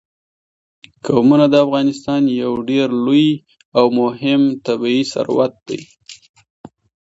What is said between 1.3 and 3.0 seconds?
د افغانستان یو ډېر